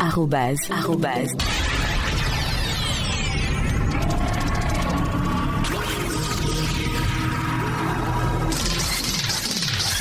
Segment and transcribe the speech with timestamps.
[0.00, 1.34] Arrobase, arrobase.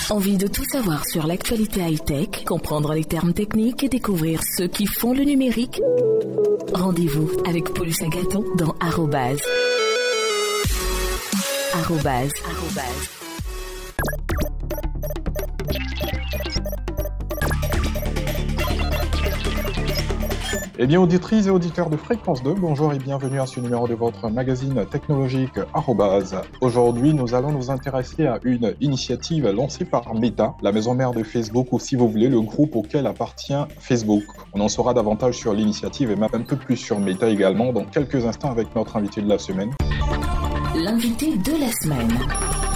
[0.09, 4.85] Envie de tout savoir sur l'actualité high-tech, comprendre les termes techniques et découvrir ceux qui
[4.87, 5.81] font le numérique?
[6.73, 9.41] Rendez-vous avec Paulus Agaton dans Arrobase.
[11.73, 13.26] Arrobase, arrobase.
[20.79, 23.95] Eh bien, auditrices et auditeurs de Fréquence 2, bonjour et bienvenue à ce numéro de
[23.95, 26.39] votre magazine technologique Arrobase.
[26.61, 31.23] Aujourd'hui, nous allons nous intéresser à une initiative lancée par Meta, la maison mère de
[31.23, 34.25] Facebook, ou si vous voulez, le groupe auquel appartient Facebook.
[34.53, 37.85] On en saura davantage sur l'initiative et même un peu plus sur Meta également dans
[37.85, 39.71] quelques instants avec notre invité de la semaine.
[40.75, 42.66] L'invité de la semaine.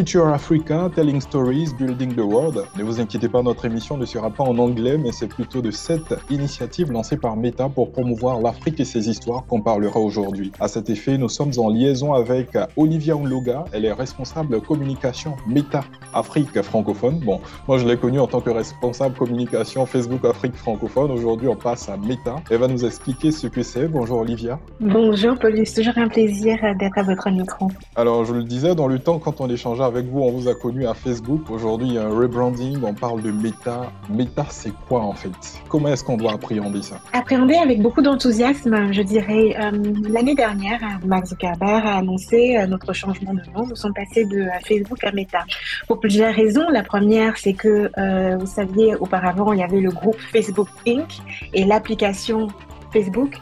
[0.00, 2.64] Future Africa, Telling Stories, Building the World.
[2.74, 5.70] Ne vous inquiétez pas, notre émission ne sera pas en anglais, mais c'est plutôt de
[5.70, 10.52] cette initiative lancée par Meta pour promouvoir l'Afrique et ses histoires qu'on parlera aujourd'hui.
[10.58, 13.66] À cet effet, nous sommes en liaison avec Olivia Onloga.
[13.74, 17.18] Elle est responsable communication Meta Afrique francophone.
[17.18, 21.10] Bon, moi je l'ai connue en tant que responsable communication Facebook Afrique francophone.
[21.10, 22.36] Aujourd'hui, on passe à Meta.
[22.50, 23.86] Elle va nous expliquer ce que c'est.
[23.86, 24.58] Bonjour Olivia.
[24.80, 27.68] Bonjour Paulus, toujours un plaisir d'être à votre micro.
[27.96, 30.54] Alors, je le disais, dans le temps, quand on échangeait avec vous, on vous a
[30.54, 31.50] connu à Facebook.
[31.50, 33.90] Aujourd'hui, un rebranding, on parle de Meta.
[34.08, 35.30] Meta, c'est quoi en fait?
[35.68, 37.00] Comment est-ce qu'on doit appréhender ça?
[37.12, 39.56] Appréhender avec beaucoup d'enthousiasme, je dirais.
[39.58, 39.72] Euh,
[40.08, 43.66] l'année dernière, Mark Zuckerberg a annoncé euh, notre changement de nom.
[43.66, 45.44] Nous sommes passés de Facebook à Meta.
[45.88, 46.68] Pour plusieurs raisons.
[46.70, 51.18] La première, c'est que, euh, vous saviez, auparavant, il y avait le groupe Facebook Inc.
[51.52, 52.46] et l'application
[52.92, 53.38] Facebook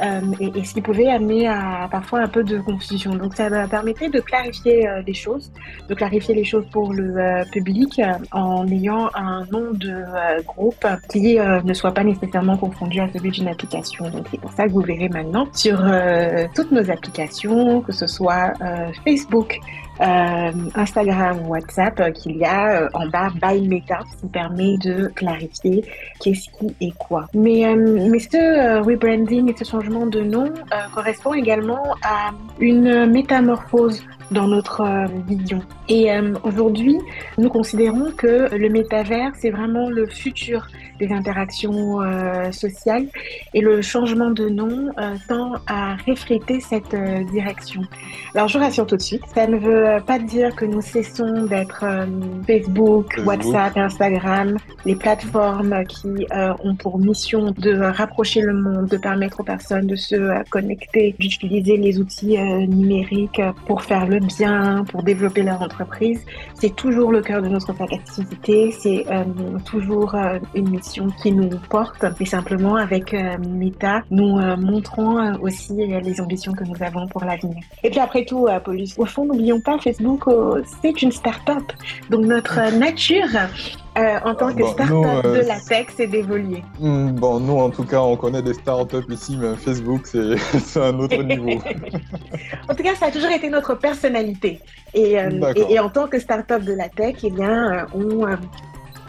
[0.00, 3.14] euh, et, ce qui pouvait amener à parfois un peu de confusion.
[3.14, 5.52] Donc ça permettait de clarifier euh, les choses,
[5.88, 8.00] de clarifier les choses pour le euh, public
[8.32, 10.02] en ayant un nom de
[10.46, 14.08] groupe qui ne soit pas nécessairement confondu à celui d'une application.
[14.10, 15.84] Donc c'est pour ça que vous verrez maintenant sur
[16.54, 18.52] toutes nos applications, que ce soit
[19.04, 19.58] Facebook,
[20.00, 25.08] euh, Instagram, WhatsApp, euh, qu'il y a euh, en bas by Meta, qui permet de
[25.08, 25.84] clarifier
[26.20, 27.26] qu'est-ce qui est quoi.
[27.34, 30.52] Mais, mais ce rebranding et ce changement de nom
[30.94, 34.84] correspond également à une métamorphose dans notre
[35.26, 35.60] vision.
[35.88, 36.08] Et
[36.42, 36.98] aujourd'hui,
[37.38, 40.66] nous considérons que le métavers, c'est vraiment le futur
[40.98, 41.98] des interactions
[42.52, 43.06] sociales
[43.54, 44.90] et le changement de nom
[45.28, 46.94] tend à refléter cette
[47.30, 47.82] direction.
[48.34, 51.84] Alors, je rassure tout de suite, ça ne veut pas dire que nous cessons d'être
[51.84, 52.06] euh,
[52.46, 58.96] Facebook, WhatsApp, Instagram, les plateformes qui euh, ont pour mission de rapprocher le monde, de
[58.96, 64.84] permettre aux personnes de se euh, connecter, d'utiliser les outils numériques pour faire le bien,
[64.90, 66.20] pour développer leur entreprise.
[66.54, 69.04] C'est toujours le cœur de notre activité, c'est
[69.64, 70.14] toujours
[70.54, 72.04] une mission qui nous porte.
[72.20, 73.14] Et simplement avec
[73.48, 77.62] Meta, nous montrons aussi les ambitions que nous avons pour l'avenir.
[77.82, 81.72] Et puis après tout, Paulus, au fond, n'oublions pas Facebook, euh, c'est une start-up.
[82.10, 83.28] Donc notre nature
[83.98, 86.62] euh, en tant que start-up de euh, la tech, c'est d'évoluer.
[86.80, 90.36] Hmm, bon, nous, en tout cas, on connaît des start-up ici, mais Facebook, c'est
[90.80, 91.50] un autre niveau.
[92.68, 94.60] en tout cas, ça a toujours été notre personnalité.
[94.94, 95.16] Et,
[95.68, 98.26] et, en tant que start-up de la tech, eh bien, on,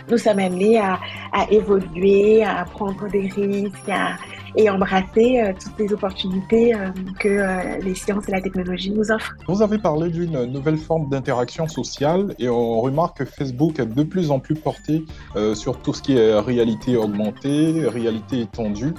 [0.10, 1.00] nous sommes amenés à,
[1.32, 4.18] à, évoluer, à prendre des risques, à,
[4.56, 9.12] et embrasser euh, toutes les opportunités euh, que euh, les sciences et la technologie nous
[9.12, 9.36] offrent.
[9.48, 14.04] Vous avez parlé d'une nouvelle forme d'interaction sociale et on remarque que Facebook est de
[14.04, 15.06] plus en plus porté
[15.54, 18.94] sur tout ce qui est réalité augmentée, réalité étendue.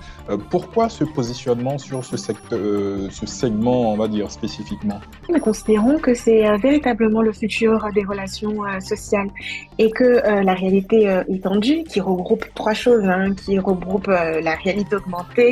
[0.50, 2.58] pourquoi ce positionnement sur ce, secteur,
[3.10, 5.00] ce segment, on va dire spécifiquement?
[5.28, 9.28] Nous considérons que c'est véritablement le futur des relations sociales
[9.78, 15.43] et que la réalité étendue, qui regroupe trois choses, hein, qui regroupe la réalité augmentée,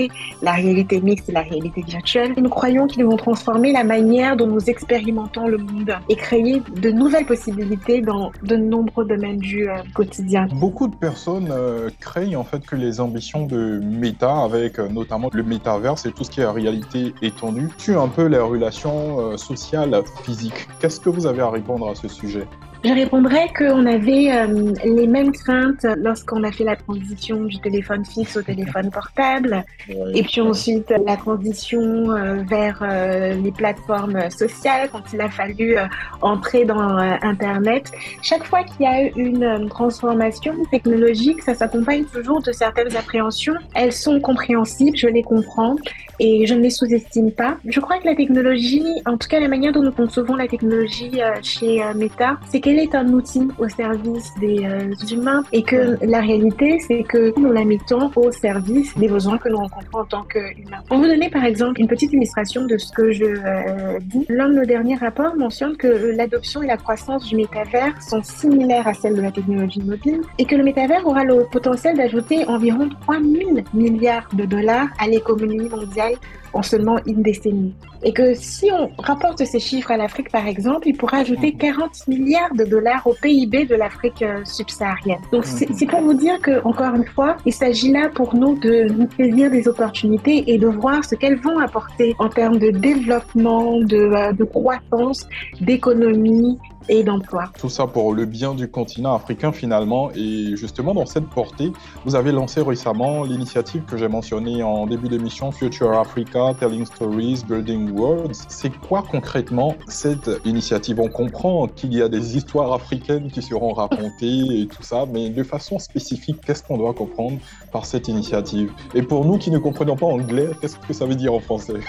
[0.42, 2.34] la réalité mixte et la réalité virtuelle.
[2.36, 6.90] nous croyons qu'ils vont transformer la manière dont nous expérimentons le monde et créer de
[6.90, 10.46] nouvelles possibilités dans de nombreux domaines du euh, quotidien.
[10.54, 15.30] Beaucoup de personnes euh, craignent en fait que les ambitions de Meta, avec euh, notamment
[15.32, 19.94] le métaverse et tout ce qui est réalité étendue, tuent un peu les relations sociales
[20.24, 20.68] physiques.
[20.80, 22.46] Qu'est-ce que vous avez à répondre à ce sujet?
[22.84, 28.04] Je répondrais qu'on avait euh, les mêmes craintes lorsqu'on a fait la transition du téléphone
[28.04, 31.80] fixe au téléphone portable, et puis ensuite la transition
[32.10, 35.76] euh, vers euh, les plateformes sociales quand il a fallu
[36.22, 37.92] entrer dans Internet.
[38.20, 43.54] Chaque fois qu'il y a eu une transformation technologique, ça s'accompagne toujours de certaines appréhensions.
[43.76, 45.76] Elles sont compréhensibles, je les comprends,
[46.18, 47.56] et je ne les sous-estime pas.
[47.64, 51.20] Je crois que la technologie, en tout cas la manière dont nous concevons la technologie
[51.42, 55.42] chez Meta, c'est qu'elle est un outil au service des euh, humains?
[55.52, 59.58] Et que la réalité, c'est que nous la mettons au service des besoins que nous
[59.58, 60.82] rencontrons en tant qu'humains.
[60.88, 64.48] Pour vous donner par exemple une petite illustration de ce que je euh, dis, l'un
[64.48, 65.86] de nos derniers rapports mentionne que
[66.16, 70.44] l'adoption et la croissance du métavers sont similaires à celles de la technologie mobile et
[70.44, 75.68] que le métavers aura le potentiel d'ajouter environ 3 000 milliards de dollars à l'économie
[75.68, 76.14] mondiale
[76.52, 77.74] en seulement une décennie.
[78.04, 81.90] Et que si on rapporte ces chiffres à l'Afrique, par exemple, il pourra ajouter 40
[82.06, 82.14] mhm.
[82.18, 85.20] milliards de dollars au PIB de l'Afrique euh, subsaharienne.
[85.32, 85.74] Donc, mhm.
[85.74, 89.08] c'est pour vous dire que, encore une fois, il s'agit là pour nous de nous
[89.16, 93.96] saisir des opportunités et de voir ce qu'elles vont apporter en termes de développement, de,
[93.96, 95.26] euh, de croissance,
[95.60, 96.58] d'économie
[96.88, 97.44] et d'emploi.
[97.58, 100.10] Tout ça pour le bien du continent africain finalement.
[100.14, 101.72] Et justement, dans cette portée,
[102.04, 107.42] vous avez lancé récemment l'initiative que j'ai mentionnée en début d'émission, Future Africa, Telling Stories,
[107.48, 108.44] Building Worlds.
[108.48, 111.00] C'est quoi concrètement cette initiative?
[111.00, 115.30] On comprend qu'il y a des histoires africaines qui seront racontées et tout ça, mais
[115.30, 117.38] de façon spécifique, qu'est-ce qu'on doit comprendre
[117.72, 118.72] par cette initiative?
[118.94, 121.80] Et pour nous qui ne comprenons pas anglais, qu'est-ce que ça veut dire en français?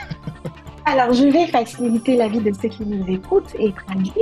[0.85, 4.13] Alors, je vais faciliter la vie de ceux qui nous écoutent et traduire.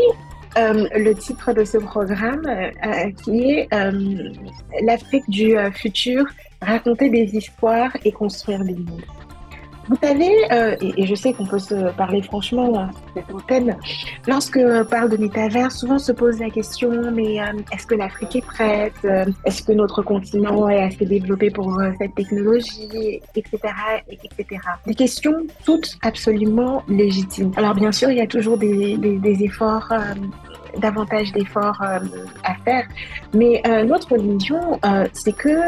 [0.58, 3.70] Euh, le titre de ce programme euh, euh, qui est
[4.84, 6.26] L'Afrique du futur,
[6.62, 9.02] raconter des histoires et construire des mondes.
[9.88, 10.32] Vous savez,
[10.82, 13.78] et, je sais qu'on peut se parler franchement à cette antenne,
[14.28, 17.38] lorsque on parle de métavers, souvent se pose la question, mais
[17.72, 18.94] est-ce que l'Afrique est prête
[19.46, 23.58] Est-ce que notre continent est assez développé pour cette technologie Etc.
[24.10, 24.62] etc.
[24.86, 25.36] Des questions
[25.66, 27.52] toutes absolument légitimes.
[27.56, 29.92] Alors bien sûr, il y a toujours des, des efforts
[30.78, 32.00] davantage d'efforts euh,
[32.44, 32.86] à faire.
[33.34, 35.60] Mais euh, notre vision, euh, c'est que,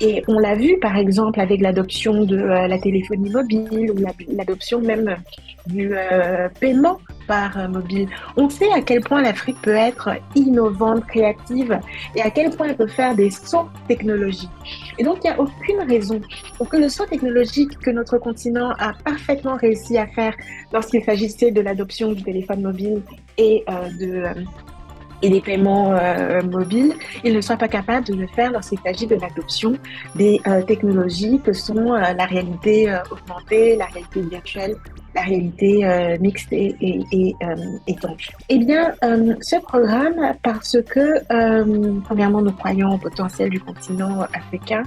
[0.00, 5.16] et on l'a vu par exemple avec l'adoption de la téléphonie mobile ou l'adoption même
[5.68, 5.94] du
[6.58, 11.78] paiement par mobile, on sait à quel point l'Afrique peut être innovante, créative
[12.14, 14.50] et à quel point elle peut faire des sauts technologiques.
[14.98, 16.20] Et donc, il n'y a aucune raison
[16.58, 20.34] pour que le saut technologique que notre continent a parfaitement réussi à faire
[20.72, 23.02] lorsqu'il s'agissait de l'adoption du téléphone mobile
[23.38, 23.64] et
[23.98, 24.24] de
[25.22, 29.06] et des paiements euh, mobiles, ils ne soient pas capables de le faire lorsqu'il s'agit
[29.06, 29.74] de l'adoption
[30.16, 34.76] des euh, technologies que sont euh, la réalité augmentée, la réalité virtuelle,
[35.14, 37.36] la réalité mixte et, et,
[37.86, 38.30] étanche.
[38.48, 38.94] Eh bien,
[39.40, 41.22] ce programme, parce que,
[42.04, 44.82] premièrement, nous croyons au potentiel du continent africain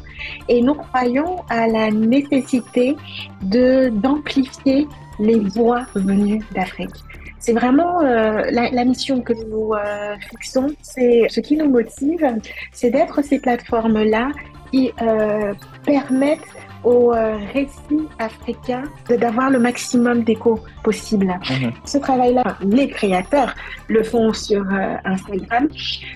[0.49, 2.95] et nous croyons à la nécessité
[3.41, 4.87] d'amplifier
[5.19, 6.95] les voix venues d'Afrique.
[7.39, 12.25] C'est vraiment euh, la, mission que nous euh, fixons, c'est ce qui nous motive,
[12.71, 14.31] c'est d'être ces plateformes-là
[14.71, 15.53] qui euh,
[15.85, 16.39] permettent
[16.85, 17.11] aux
[17.53, 21.27] récits africains d'avoir le maximum d'écho possible.
[21.49, 21.71] Mhm.
[21.83, 23.53] Ce travail-là, les créateurs
[23.87, 25.67] le font sur euh, Instagram,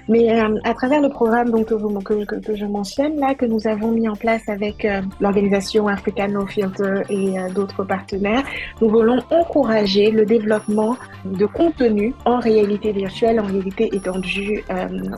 [0.07, 3.92] mais euh, à travers le programme donc, que, que, je mentionne, là, que nous avons
[3.92, 8.44] mis en place avec euh, l'organisation Africano Filter et d'autres partenaires,
[8.81, 14.63] nous voulons encourager le développement de contenu en réalité virtuelle, en réalité étendue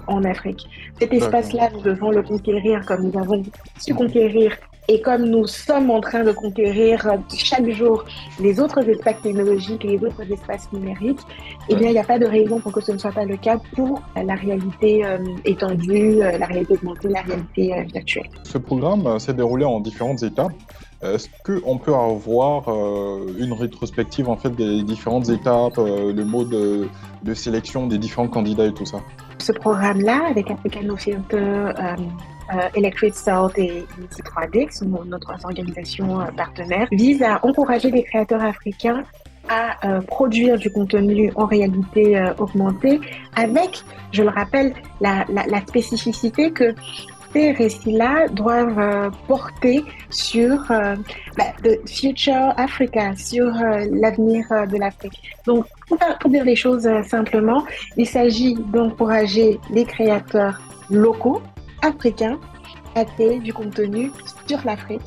[0.07, 0.67] en Afrique.
[0.99, 3.43] Cet espace-là, nous devons le conquérir comme nous avons
[3.79, 4.51] su conquérir
[4.91, 8.03] et comme nous sommes en train de conquérir chaque jour
[8.41, 11.21] les autres espaces technologiques et les autres espaces numériques,
[11.69, 13.37] eh bien, il n'y a pas de raison pour que ce ne soit pas le
[13.37, 18.29] cas pour la réalité euh, étendue, euh, la réalité augmentée, la réalité euh, virtuelle.
[18.43, 20.51] Ce programme s'est déroulé en différentes étapes.
[21.01, 22.69] Est-ce qu'on peut avoir
[23.39, 28.73] une rétrospective en fait des différentes étapes, le mode de, sélection des différents candidats et
[28.73, 28.99] tout ça?
[29.41, 31.71] Ce programme-là, avec African Filter,
[32.75, 38.43] Electric Salt et Unity 3D, qui sont notre organisation partenaire, vise à encourager les créateurs
[38.43, 39.03] africains
[39.49, 42.99] à euh, produire du contenu en réalité euh, augmentée
[43.35, 45.25] avec, je le rappelle, la,
[45.67, 46.73] spécificité que
[47.33, 50.57] ces récits-là doivent euh, porter sur
[51.37, 53.51] bah, the future Africa, sur
[53.91, 55.19] l'avenir de l'Afrique.
[55.45, 55.65] Donc,
[55.97, 57.63] pour, dire les choses simplement,
[57.97, 61.41] il s'agit d'encourager les créateurs locaux,
[61.81, 62.39] africains,
[62.95, 64.11] à créer du contenu
[64.47, 65.01] sur l'Afrique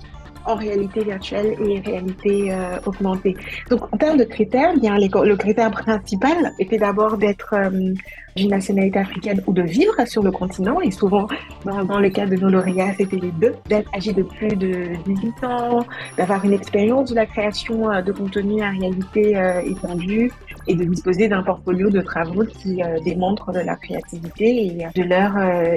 [0.44, 3.36] en réalité virtuelle et réalité euh, augmentée.
[3.70, 7.94] Donc, en termes de critères, bien, le critère principal était d'abord d'être euh,
[8.36, 10.80] d'une nationalité africaine ou de vivre sur le continent.
[10.80, 11.28] Et souvent,
[11.64, 15.44] dans, le cas de nos lauréats, c'était les deux, d'être âgé de plus de 18
[15.44, 15.86] ans,
[16.16, 20.32] d'avoir une expérience de la création euh, de contenu à réalité euh, étendue
[20.66, 25.32] et de disposer d'un portfolio de travaux qui démontrent de leur créativité et de leur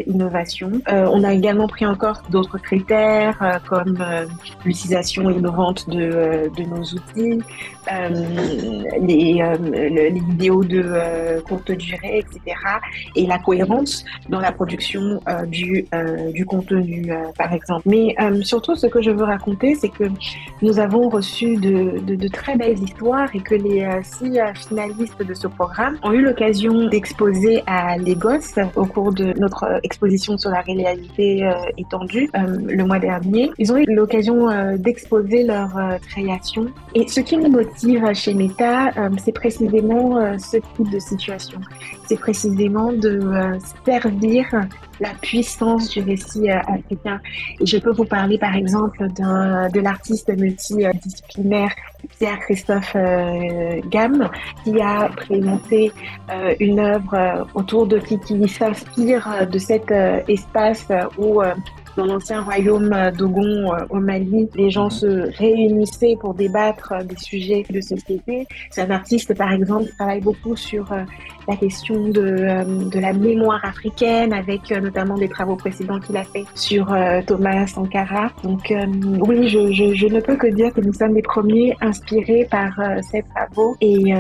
[0.08, 0.72] innovation.
[0.88, 3.98] on a également pris encore d'autres critères comme
[4.66, 7.40] l'utilisation innovante de, de nos outils,
[9.02, 9.42] les,
[10.12, 12.58] les, vidéos de courte durée, etc
[13.16, 17.84] et la cohérence dans la production euh, du, euh, du contenu, euh, par exemple.
[17.86, 20.06] Mais surtout, ce que je veux raconter, c'est que
[20.62, 25.34] nous avons reçu de, de, de, très belles histoires et que les six finalistes de
[25.34, 30.62] ce programme ont eu l'occasion d'exposer à Lagos au cours de notre exposition sur la
[30.62, 33.52] réalité étendue le mois dernier.
[33.58, 34.47] Ils ont eu l'occasion
[34.78, 35.70] d'exposer leur
[36.10, 36.68] création.
[36.96, 38.92] Et ce qui nous motive chez Meta,
[39.24, 41.60] c'est précisément ce type de situation.
[42.08, 44.46] C'est précisément de euh, servir
[45.00, 47.20] la puissance du récit euh, africain.
[47.60, 51.72] Et je peux vous parler par exemple de l'artiste multidisciplinaire
[52.18, 54.30] Pierre-Christophe euh, Gamme
[54.64, 55.92] qui a présenté
[56.60, 59.92] une œuvre autour de qui, qui s'inspire de cet
[60.28, 60.88] espace
[61.18, 61.42] où
[61.98, 67.66] dans l'ancien royaume d'Ogon euh, au Mali, les gens se réunissaient pour débattre des sujets
[67.70, 68.48] de société.
[68.70, 71.02] C'est un artiste, par exemple, qui travaille beaucoup sur euh,
[71.48, 76.24] la question de, euh, de la mémoire africaine, avec notamment des travaux précédents qu'il a
[76.24, 78.32] fait sur Thomas Sankara.
[78.44, 83.24] Donc oui, je, ne peux que dire que nous sommes les premiers inspirés par ces
[83.34, 84.14] travaux et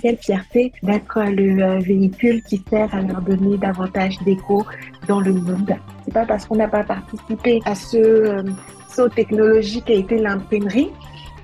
[0.00, 4.64] quelle fierté d'être le véhicule qui sert à leur donner davantage d'écho
[5.06, 5.74] dans le monde.
[6.04, 8.42] C'est pas parce qu'on n'a pas participé à ce euh,
[8.88, 10.90] saut technologique qui a été l'imprimerie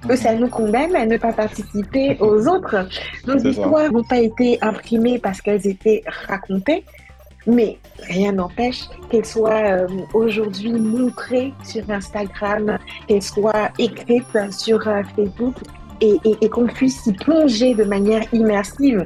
[0.08, 2.88] que ça nous condamne à ne pas participer aux autres.
[3.26, 6.84] Nos histoires n'ont pas été imprimées parce qu'elles étaient racontées,
[7.46, 7.78] mais
[8.08, 15.54] rien n'empêche qu'elles soient euh, aujourd'hui montrées sur Instagram, qu'elles soient écrites sur euh, Facebook
[16.02, 19.04] et, qu'on puisse s'y plonger de manière immersive,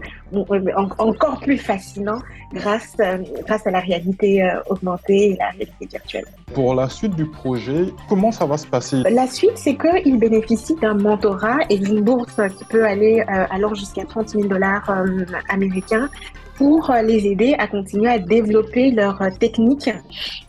[0.99, 2.19] encore plus fascinant
[2.53, 6.25] grâce, euh, grâce à la réalité euh, augmentée et la réalité virtuelle.
[6.55, 9.03] Pour la suite du projet, comment ça va se passer?
[9.11, 13.75] La suite, c'est qu'il bénéficie d'un mentorat et d'une bourse qui peut aller euh, alors
[13.75, 15.05] jusqu'à 30 000 dollars
[15.49, 16.09] américains
[16.57, 19.91] pour les aider à continuer à développer leurs euh, techniques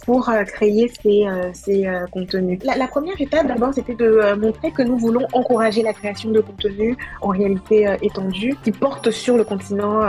[0.07, 2.59] pour euh, créer ces, ces contenus.
[2.63, 6.95] La, première étape, d'abord, c'était de montrer que nous voulons encourager la création de contenus
[7.21, 10.01] en réalité étendue qui portent sur le continent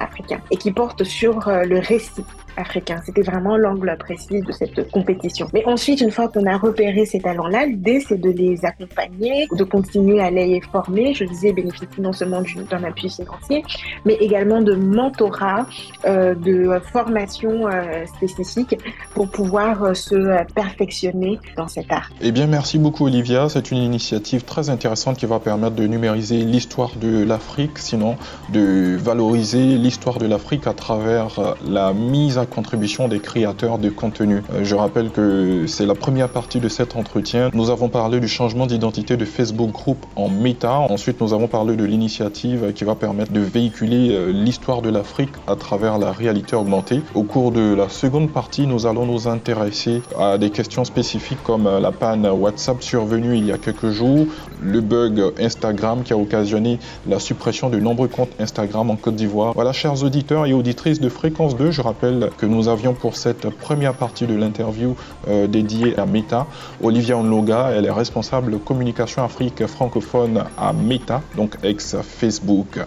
[0.00, 2.24] africain et qui portent sur le récit
[2.56, 3.00] africain.
[3.04, 5.46] C'était vraiment l'angle précis de cette compétition.
[5.52, 9.64] Mais ensuite, une fois qu'on a repéré ces talents-là, l'idée c'est de les accompagner, de
[9.64, 11.14] continuer à les former.
[11.14, 13.64] Je disais bénéficier non seulement d'un appui financier,
[14.04, 15.66] mais également de mentorat,
[16.06, 18.78] euh, de formation euh, spécifique
[19.14, 22.10] pour pouvoir euh, se perfectionner dans cet art.
[22.20, 23.48] Eh bien, merci beaucoup Olivia.
[23.48, 28.16] C'est une initiative très intéressante qui va permettre de numériser l'histoire de l'Afrique, sinon
[28.52, 34.42] de valoriser l'histoire de l'Afrique à travers la mise à contribution des créateurs de contenu.
[34.52, 37.50] Euh, je rappelle que c'est la première partie de cet entretien.
[37.52, 40.78] Nous avons parlé du changement d'identité de Facebook Group en Meta.
[40.78, 45.32] Ensuite, nous avons parlé de l'initiative qui va permettre de véhiculer euh, l'histoire de l'Afrique
[45.46, 47.00] à travers la réalité augmentée.
[47.14, 51.66] Au cours de la seconde partie, nous allons nous intéresser à des questions spécifiques comme
[51.66, 54.26] euh, la panne WhatsApp survenue il y a quelques jours,
[54.62, 59.52] le bug Instagram qui a occasionné la suppression de nombreux comptes Instagram en Côte d'Ivoire.
[59.54, 63.48] Voilà, chers auditeurs et auditrices de Fréquence 2, je rappelle que nous avions pour cette
[63.50, 64.96] première partie de l'interview
[65.28, 66.46] euh, dédiée à Meta.
[66.82, 72.78] Olivia Onloga, elle est responsable communication Afrique francophone à Meta, donc ex-Facebook.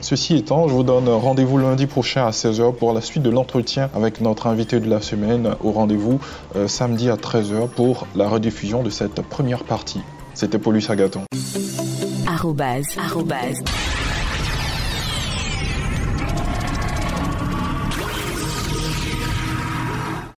[0.00, 3.90] Ceci étant, je vous donne rendez-vous lundi prochain à 16h pour la suite de l'entretien
[3.94, 6.20] avec notre invité de la semaine au rendez-vous
[6.56, 10.00] euh, samedi à 13h pour la rediffusion de cette première partie.
[10.34, 11.22] C'était Paulus Agaton.